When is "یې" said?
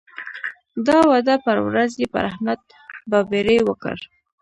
2.01-2.07